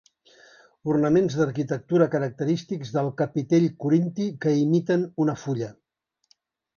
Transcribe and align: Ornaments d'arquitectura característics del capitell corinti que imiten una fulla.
Ornaments 0.91 1.35
d'arquitectura 1.41 2.07
característics 2.15 2.93
del 2.95 3.11
capitell 3.21 3.67
corinti 3.85 4.31
que 4.47 4.55
imiten 4.63 5.05
una 5.27 5.37
fulla. 5.47 5.69